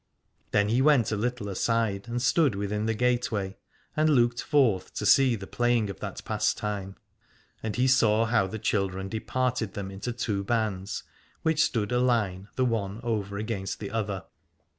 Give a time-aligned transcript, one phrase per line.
[0.49, 3.55] Then he went a little aside and stood within the gateway
[3.95, 6.95] and looked forth to see the playing of that pastime.
[7.61, 11.03] And he saw how the children departed them into two bands,
[11.43, 14.23] which stood aline the one over against the other.